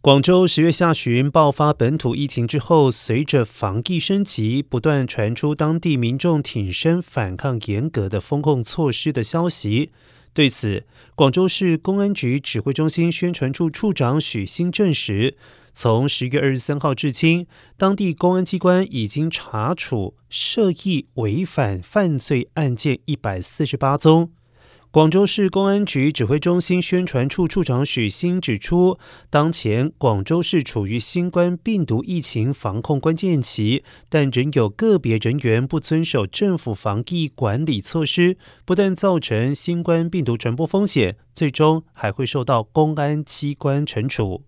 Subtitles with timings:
[0.00, 9.90] 广州十月下旬爆发本土疫情之后，随着防疫升级，不断传出当地民众挺身反抗严格的封控措施的消息。
[10.32, 15.36] 对此，广州市公安局指挥中心宣传处处长许新证实，
[15.72, 24.30] 从十月二十三号至今，当地公安机关已经查处涉疫违反犯罪案件一百四十八宗。
[24.90, 28.98] 广州市公安局指挥中心宣传处处长许昕指出，
[29.28, 44.47] 当前广州市处于新冠病毒疫情防控关键期，但仍有个别人员不遵守政府防疫管理措施，不但造成新冠病毒传播风险，最终还会受到公安机关惩处。